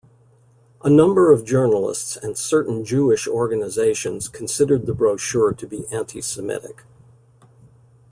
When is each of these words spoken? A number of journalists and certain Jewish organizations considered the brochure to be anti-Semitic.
A 0.83 0.89
number 0.89 1.31
of 1.31 1.45
journalists 1.45 2.17
and 2.17 2.35
certain 2.35 2.83
Jewish 2.83 3.27
organizations 3.27 4.29
considered 4.29 4.87
the 4.87 4.95
brochure 4.95 5.53
to 5.53 5.67
be 5.67 5.85
anti-Semitic. 5.89 6.81